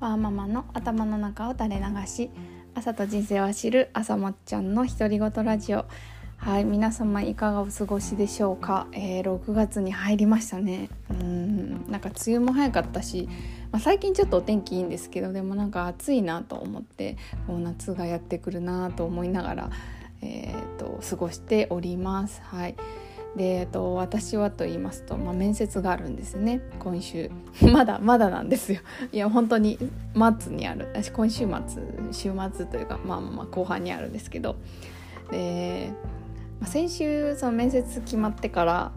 [0.00, 2.30] ワーママの頭の中を垂れ流し
[2.74, 5.86] 朝と人生を知る朝もっちゃんの独り言ラジオ。
[6.36, 10.88] はい皆様いかがお過ごしでしょうか、えー、6月に入りましたね。
[11.10, 13.28] うんなんか梅雨も早かったし、
[13.72, 17.16] まあ、最近ちょっとお天気いいんですけどでもなんか暑いなと思って
[17.48, 19.70] もう夏がやってくるなと思いながら
[20.20, 22.40] えーと、過ごしております。
[22.44, 22.76] はい。
[23.36, 26.60] で、えっと、私はと言いますと、まあ、面接があるんですね。
[26.78, 27.30] 今週。
[27.72, 28.80] まだまだなんですよ。
[29.12, 29.78] いや本当に
[30.40, 30.88] 末にある。
[30.92, 34.56] 私今週末週末というか、まあ、まあ後半にあるんですけど。
[35.30, 35.90] で、
[36.60, 38.92] まあ、先週その面接決まってから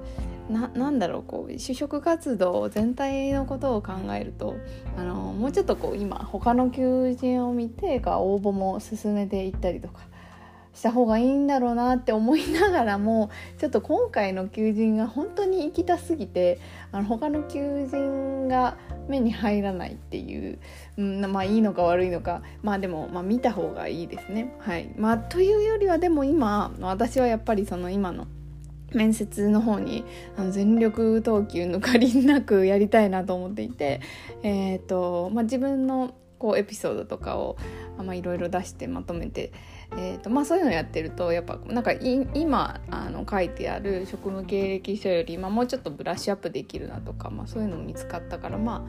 [0.50, 4.56] ななんだろうこう就職活動全体のことを考えると
[4.98, 10.02] あのもうちょっとこう今他の求人を見てか応募も進めていったりとか
[10.74, 16.60] した方がいいんだろうなって思いながらもちょっと今回の求人が本当に行きたすぎて
[16.92, 20.60] あの他の求人が目に入らないっていう、
[20.98, 24.54] うん、まあいいのか悪いのかまあでも、まあ、見た方がいいですね。
[24.60, 28.28] はいまあ、というよりはでも今私はやっぱりその今の
[28.94, 30.04] 面接の方に
[30.38, 34.02] あの全力投球抜かりなくやりたいなと思っていて、
[34.44, 37.56] えーとまあ、自分のこうエピソードとかを
[38.16, 39.54] いろいろ出してまとめて
[39.98, 48.82] えーとまあ、そういうのやってるとやっぱなんか今あの書いてある職務経歴書より、まあ、もうちょっとブラッシュアップできるなとか、まあ、そういうのも見つかったからまあ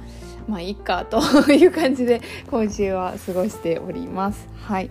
[0.49, 1.21] まあいいかと
[1.53, 4.49] いう感じで今週は過ごしております。
[4.55, 4.91] はい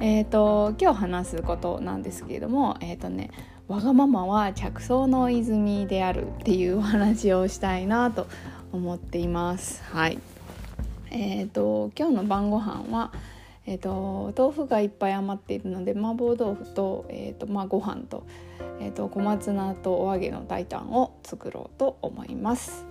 [0.00, 3.30] えーと、今日話すことなんですけれどもえ、ー、とね
[3.68, 8.26] わがままは着想の泉であるっていうお話をしたいなと
[8.72, 9.84] 思っています。
[9.84, 10.18] はい。
[11.10, 13.12] え、ー、と今日の晩ご飯は
[13.68, 18.24] えーと、豆腐がいっぱい余っているので麻婆豆腐と,、えーとまあ、ご飯と,、
[18.80, 22.86] えーと、小松菜とお揚げの大胆を作ろうと思います。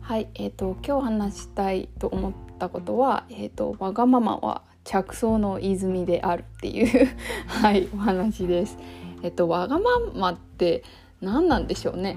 [0.00, 7.08] はい、えーと、今日話したいと思ったことは、えー、とわがままは着想の泉であるっていう
[7.46, 8.76] はいお話です。
[9.22, 10.82] えっ、ー、とわがままって
[11.20, 12.16] 何なんでしょうね。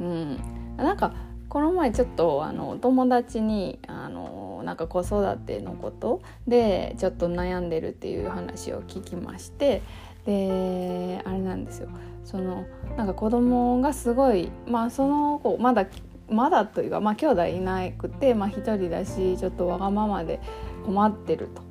[0.00, 0.40] うん、
[0.76, 1.12] なんか
[1.48, 9.82] この前ちょっとあのお友達にあのなんか子育てのことでちょっと悩んでるっていう話を聞きまして
[10.26, 11.88] であれなんですよ
[12.24, 12.66] その
[12.96, 15.86] なんか子供がすごいまあその子まだ
[16.28, 20.40] まだというかまあ兄弟いなくてまあ一人だしちょっとわがままで
[20.86, 21.69] 困ってると。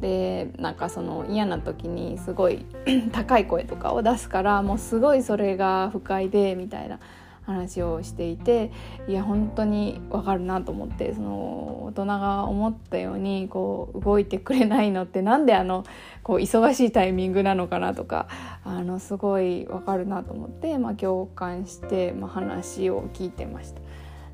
[0.00, 2.64] でなんかその嫌な時にすごい
[3.12, 6.98] 高い声とかを出すからもうすごいそれが不快でみたいな
[7.44, 8.70] 話をしていて
[9.08, 15.84] いや本当にわかるなと思ってその大人が思ったようにこう動いてくれないのってなんであの
[16.22, 18.28] こう忙しいタイミングなのかなとか
[18.64, 23.80] あのすごいわかるなと思って、まあ、共感して、まあ、話を聞いてました。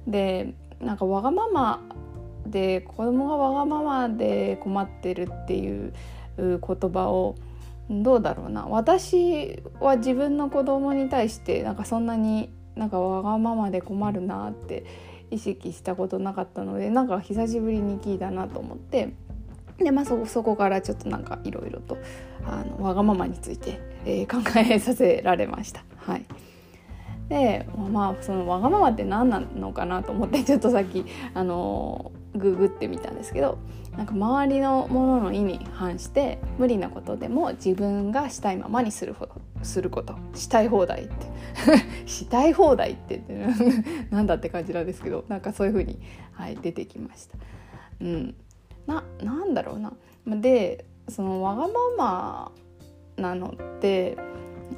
[0.07, 1.83] でなんかわがまま
[2.51, 5.93] で子供がわがままで困ってるっていう
[6.39, 7.37] 言葉を
[7.89, 8.67] どうだろうな。
[8.67, 14.85] 私は自分の子供に対してなんかそんなになんかわがままで困るなって
[15.31, 19.15] 意識したことなかったのでなんか久しぶりに聞いたなと思って。
[19.79, 21.99] で、まあ、そそこからちょっとなんかいろいろと
[22.47, 25.85] あのわがままについて、えー、考えさせられました。
[25.99, 26.25] はい。
[27.29, 31.05] でまあそのわがままって何なのかなと思ってちょっとさっき
[31.35, 33.59] あのググってみたんですけど
[33.97, 41.37] なんか周りのものの意に反して無理なことでも自分がしたいままにするほどすることしたい放題って。
[42.07, 43.23] したい放題って
[44.11, 45.99] なんだって感じなんですけどなんかそういう風に
[46.33, 47.39] はい出てきました。
[48.01, 48.35] うん、
[48.87, 49.93] ななんだろうな。
[50.27, 52.53] でそのわがまま
[53.17, 54.17] なのって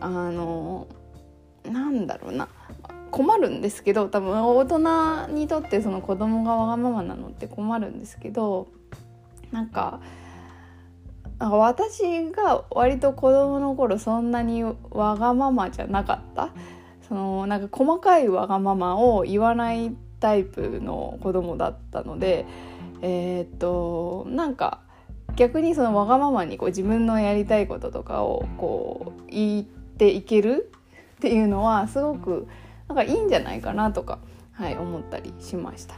[0.01, 0.87] あの
[1.65, 2.49] なんだろうな。
[3.11, 8.69] 困るんですけど多分大人にとってその子供がわがままなのって困るんですけど
[9.51, 10.01] なんか
[11.39, 16.51] なんか私が割と子供の頃そんなにわがままじゃなかった。
[17.09, 22.45] そのなんか細かいわがままを言わないタイプの子供だったので
[23.01, 24.81] えー、っとなんか
[25.37, 30.71] 逆にそのわがままにこう自分のやりたいこととかをこう言っていける
[31.17, 32.47] っていうのはすごく
[32.89, 34.19] なんかいいんじゃないかなとか、
[34.53, 35.95] はい、思ったりしました。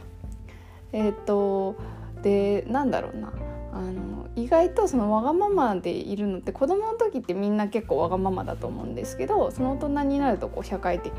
[0.93, 1.75] えー、っと
[2.21, 3.31] でなんだろうな
[3.73, 11.13] あの意外とそのわがままでいるのって子供の時ってみんな結構わがままだと思うんですけどその大人になるとこう社会的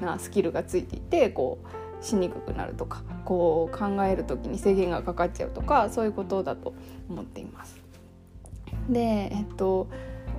[0.00, 1.58] なスキルがついていてこ
[2.00, 6.74] うしにくくなるとかこう考える時に制限がかかっちゃうとかそういうことだと
[7.08, 7.80] 思っています。
[8.88, 9.88] でえっと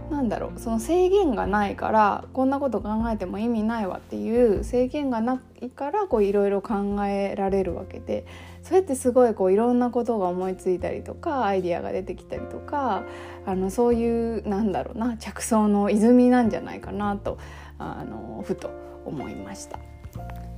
[0.10, 8.26] なんだろうその制限がないからこんなこと考えても意味ないわっていう制限がないからいろいろ考えられるわけで
[8.64, 13.04] それってすごいこういろんなことが思いついたりとかアイディアが出てきたりとか
[13.46, 17.38] あのそういうなんだろうな着想の泉なんじゃないかなと
[17.78, 18.72] あのふと
[19.06, 19.80] 思いました。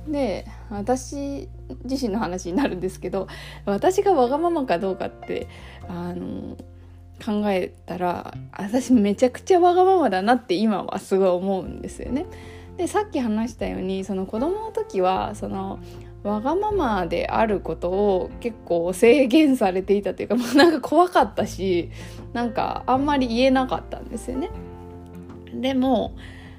[0.06, 1.48] で私
[1.84, 3.28] 自身の話になるんですけど
[3.66, 5.48] 私がわがままかどうかって
[5.86, 6.56] あの
[7.28, 12.24] 考えたら私めちゃくちゃわがままだなって今はすごい思うんですよね。
[12.78, 15.78] でさっき話したようにその子供の時はその
[16.22, 21.90] わがままであることを結構制限されていたというかもう なんか怖かったし
[22.32, 24.48] なんかあんまり言えなかったんですよね。
[25.52, 26.14] でも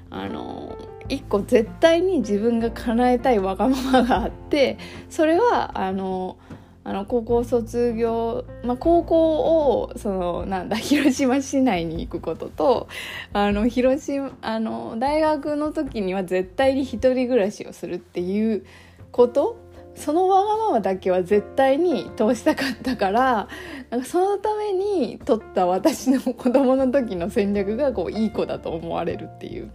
[0.08, 0.76] あの
[1.08, 4.78] 一個絶対に自分が叶えたいわがままがあって
[5.08, 6.36] それはあの
[6.82, 12.88] あの高校卒業、まあ、高校をそのなんだ 広島市内に行くことと
[13.32, 18.64] あの広島あの大学の時には絶対に一人暮らしをするっていう
[19.12, 19.56] こと
[19.94, 23.48] そのわがままだけは絶対に通したかったから
[23.90, 29.70] なんかそのために取った私の子供の時の戦略がこういい子だと思われるっていう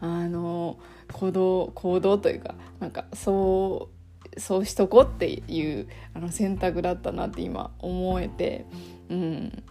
[0.00, 0.78] あの
[1.12, 3.95] 行動行動というかなんかそう
[4.36, 8.66] そうしとこっていうあの選択だったなって今思えて、
[9.08, 9.62] うん、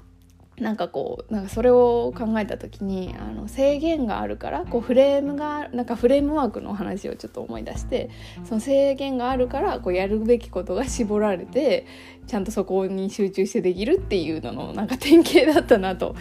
[0.57, 8.09] なんかこうなんかそれを考えた時にあの制限があるからこうフレームがなんかフレームワークの話をちょっと思い出して
[8.45, 11.85] その制限があるからこうやるべきことが絞られて
[12.27, 16.15] ちゃんとそこに集中してできるっていうののなんか典型だったなと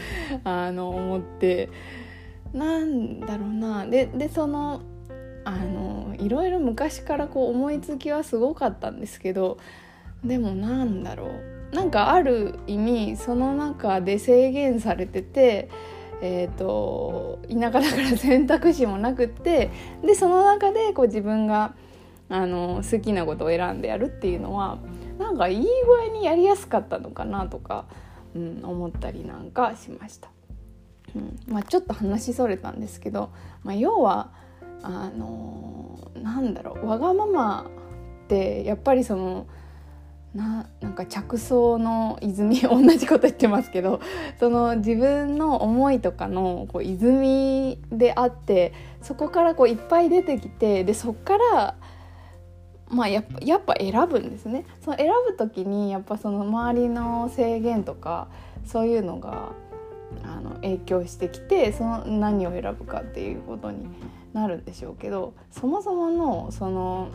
[0.44, 1.70] あの思って。
[2.54, 3.84] なんだろうな。
[3.84, 4.80] ででその
[5.44, 9.58] あのいろいろ昔からこう思いつきはすごかったんですけど
[10.24, 11.26] でもなんだろ
[11.72, 15.68] うなんかある意味その中で制限されてて、
[16.22, 19.70] えーと、田舎だから選択肢もなくって
[20.02, 21.74] でその中でこう自分が
[22.28, 24.78] あの好きなことを選んでやるっていうのは
[25.18, 25.68] なんかいい具
[26.12, 27.86] 合にやりやすかったのかなとか、
[28.34, 30.30] うん、思ったりなんかしました。
[31.14, 33.30] うんまあ、ちょっと話それたんですけど、
[33.62, 34.32] まあ、要は
[34.84, 37.66] あのなんだろうわがまま
[38.24, 39.46] ってやっぱりその
[40.34, 44.00] ななんか着想の泉 同じこと言ってますけど
[44.38, 51.74] その自分の思いとかのこう泉であってそこからこういっぱい出てきてでそこから
[52.88, 54.66] まあやっぱやっぱ選ぶんですね。
[54.84, 58.28] その選ぶ時にやっぱその周りの制限とか
[58.66, 59.50] そういうのが
[60.22, 63.86] あの影響してきてその何を選ぶかっていうことに
[64.32, 67.08] なるんでしょうけどそもそものその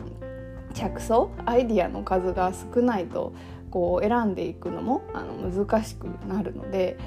[0.74, 3.32] 着想アイディアの数が少ないと
[3.70, 6.98] こう選んでいくのもあの難しくなるので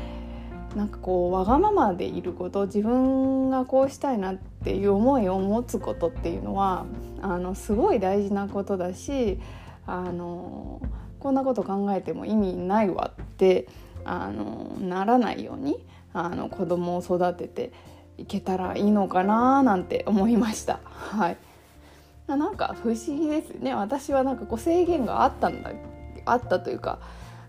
[0.76, 6.86] なんかこうわがままでいること自分がこうしたいなっていう思いを持つことっていうのは
[7.22, 9.40] あのすごい大事なことだし
[9.86, 10.82] あの
[11.20, 13.68] こんなこと考えても意味ないわって
[14.06, 17.72] あのならないようにあの子供を育てて
[18.18, 20.80] いけたらいいのかななんて思いました。
[20.86, 21.38] はい。
[22.28, 23.74] なんか不思議ですね。
[23.74, 25.72] 私はなんかこう制限があったんだ
[26.26, 27.00] あったというか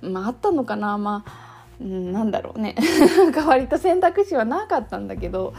[0.02, 0.98] まああったのかな。
[0.98, 2.74] まあ、うん、なんだろうね。
[3.16, 5.54] なんか割と選択肢はなかったんだけど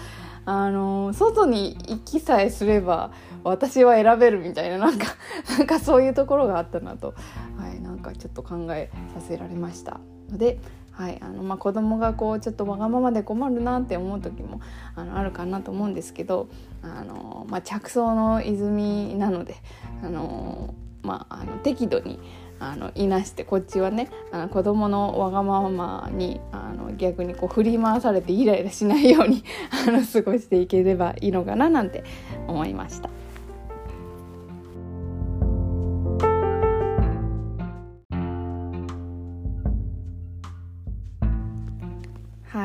[0.46, 3.12] あの外に行きさえすれば
[3.44, 5.08] 私は選べるみたいななんか
[5.58, 7.14] なんかそういうところがあったなと、
[7.58, 10.00] はい、なんかちょっと考えさせられました。
[10.30, 10.60] ので
[10.96, 14.62] はいあのまあ、子供がこうちょっとわがままで困るなって思う時も
[14.96, 16.48] あのあるかなと思うんですけど
[16.82, 19.58] あの、まあ、着想の泉なので
[20.02, 20.74] あの、
[21.04, 22.20] まあ、あの適度に
[22.60, 29.44] あのいなしてこっちはねあの子供のわがままにあの逆にこう振り回されてイライラしないように
[29.88, 32.06] あの過ごしていければいいのかななんて
[32.48, 33.10] 思いました。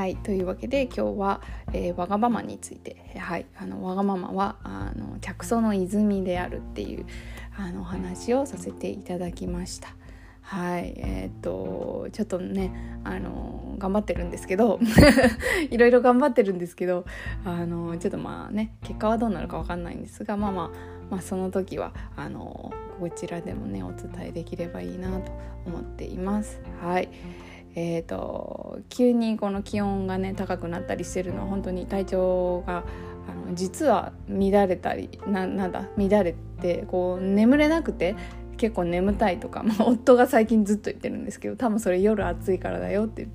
[0.00, 1.42] はいというわけで今日は、
[1.74, 7.04] えー、わがままについて、はい、あのわがままはあの着想の泉であるっていう
[7.54, 9.94] あのお話をさせていただきました。
[10.40, 12.72] はいえー、っとちょっとね
[13.04, 14.80] あの頑張ってるんですけど
[15.68, 17.04] いろいろ頑張ってるんですけど
[17.44, 20.70] あのちょっとまあね結果はどうなるか分かんないんですがまあまあ
[21.10, 25.30] まあ、その時はあのこちらでもねお伝えできればいいなと
[25.66, 26.58] 思っています。
[26.80, 27.10] はい
[27.74, 32.84] えーと、急にこの気温がね高くなったりしてるのは本当に体調が
[33.28, 38.16] あの実は乱れたりななんだ乱れてこう眠れなくて
[38.60, 43.26] 結構眠たいとか、まあ、 夫が最近ずっと言ってるんですけど多分それ夜暑いからだよって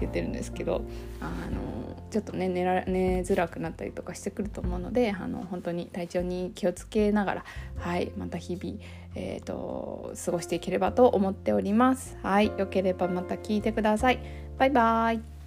[0.00, 0.82] 言ってるんですけど
[1.20, 7.44] あのちょっとね寝ら寝づらくなったりとかしてくると思うのであの本当に体調に気をつけながら、
[7.76, 8.78] はい、また日々、
[9.14, 12.16] えーと、過ごしていければと思っております。
[12.22, 14.18] はい、よければまた聞いてください。
[14.56, 15.39] バイバイ